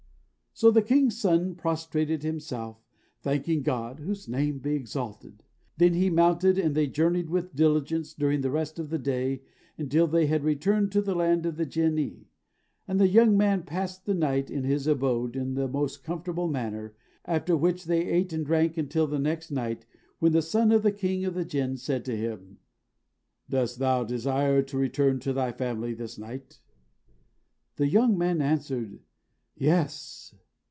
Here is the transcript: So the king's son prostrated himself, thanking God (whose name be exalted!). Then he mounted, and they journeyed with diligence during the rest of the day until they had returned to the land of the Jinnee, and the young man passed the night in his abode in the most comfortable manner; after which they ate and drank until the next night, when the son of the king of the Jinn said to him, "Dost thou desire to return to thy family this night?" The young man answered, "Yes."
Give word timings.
So 0.53 0.69
the 0.69 0.83
king's 0.83 1.19
son 1.19 1.55
prostrated 1.55 2.21
himself, 2.21 2.85
thanking 3.21 3.63
God 3.63 3.99
(whose 3.99 4.27
name 4.27 4.59
be 4.59 4.75
exalted!). 4.75 5.41
Then 5.77 5.93
he 5.95 6.09
mounted, 6.11 6.59
and 6.59 6.75
they 6.75 6.85
journeyed 6.85 7.29
with 7.29 7.55
diligence 7.55 8.13
during 8.13 8.41
the 8.41 8.51
rest 8.51 8.77
of 8.77 8.89
the 8.89 8.99
day 8.99 9.41
until 9.79 10.05
they 10.05 10.27
had 10.27 10.43
returned 10.43 10.91
to 10.91 11.01
the 11.01 11.15
land 11.15 11.45
of 11.47 11.55
the 11.55 11.65
Jinnee, 11.65 12.27
and 12.87 12.99
the 12.99 13.07
young 13.07 13.35
man 13.37 13.63
passed 13.63 14.05
the 14.05 14.13
night 14.13 14.51
in 14.51 14.63
his 14.63 14.85
abode 14.85 15.35
in 15.35 15.55
the 15.55 15.67
most 15.69 16.03
comfortable 16.03 16.49
manner; 16.49 16.93
after 17.25 17.55
which 17.57 17.85
they 17.85 18.05
ate 18.05 18.31
and 18.33 18.45
drank 18.45 18.77
until 18.77 19.07
the 19.07 19.19
next 19.19 19.49
night, 19.49 19.87
when 20.19 20.33
the 20.33 20.43
son 20.43 20.71
of 20.71 20.83
the 20.83 20.91
king 20.91 21.25
of 21.25 21.33
the 21.33 21.45
Jinn 21.45 21.75
said 21.77 22.05
to 22.05 22.15
him, 22.15 22.59
"Dost 23.49 23.79
thou 23.79 24.03
desire 24.03 24.61
to 24.63 24.77
return 24.77 25.19
to 25.21 25.33
thy 25.33 25.53
family 25.53 25.93
this 25.95 26.19
night?" 26.19 26.59
The 27.77 27.87
young 27.87 28.15
man 28.15 28.41
answered, 28.41 28.99
"Yes." 29.55 30.35